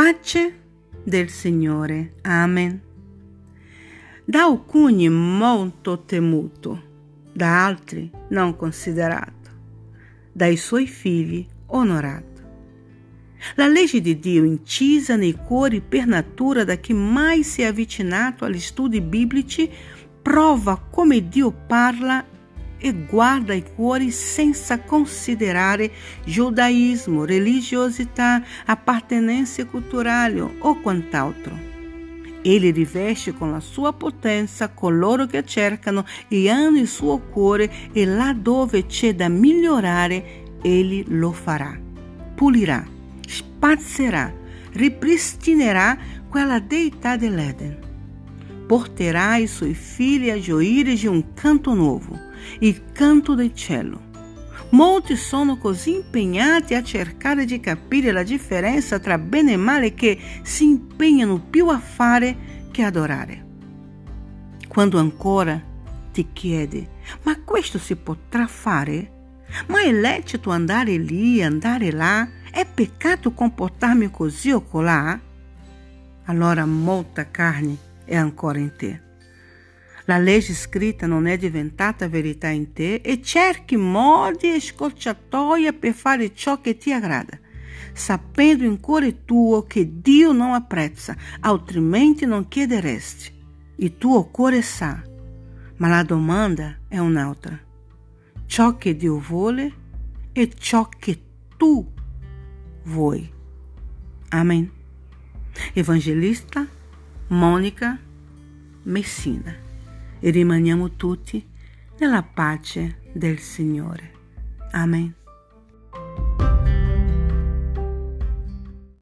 [0.00, 0.58] pace
[1.04, 2.14] del Signore.
[2.22, 2.80] Amen.
[4.24, 6.82] Da alcuni molto temuto,
[7.34, 9.50] da altri non considerato,
[10.32, 12.40] dai suoi figli onorato.
[13.56, 18.46] La legge di Dio incisa nei cuori per natura da chi mai si è avvicinato
[18.46, 19.70] agli studi biblici
[20.22, 22.24] prova come Dio parla
[22.80, 25.90] e guarda i cuori senza considerare
[26.24, 31.68] giudaismo, religiosità, appartenenze culturali o quant'altro.
[32.42, 38.06] Ele riveste con la sua potenza coloro che cercano e hanno il suo cuore e
[38.06, 41.78] là dove c'è da migliorare, Ele lo farà,
[42.34, 42.82] pulirà,
[43.26, 44.32] spazzerà,
[44.72, 47.88] ripristinerà quella deità dell'Eden
[48.70, 52.16] porterà i suoi figli a gioire di un canto nuovo,
[52.60, 54.00] il canto del cielo.
[54.70, 60.16] Molti sono così impegnati a cercare di capire la differenza tra bene e male che
[60.42, 63.44] si impegnano più a fare che adorare.
[64.68, 65.60] Quando ancora
[66.12, 66.86] ti chiedi,
[67.24, 69.34] ma questo si potrà fare?
[69.66, 72.28] Ma è lecito andare lì, andare là?
[72.48, 75.20] È peccato comportarmi così o colà?
[76.26, 79.00] Allora molta carne è ancora in te.
[80.06, 85.92] La legge scritta non è diventata verità in te e cerchi modi e scorciatoie per
[85.92, 87.38] fare ciò che ti aggrada,
[87.92, 93.38] sapendo in cuore tuo che Dio non apprezza, altrimenti non chiederesti.
[93.76, 95.00] Il tuo cuore sa,
[95.76, 97.56] ma la domanda è un'altra.
[98.46, 99.72] Ciò che Dio vuole
[100.32, 101.22] e ciò che
[101.56, 101.88] tu
[102.82, 103.32] vuoi.
[104.30, 104.68] Amen.
[105.72, 106.78] Evangelista
[107.30, 107.96] Monica
[108.82, 109.54] Messina
[110.18, 111.46] e rimaniamo tutti
[111.98, 114.12] nella pace del Signore.
[114.72, 115.19] Amen.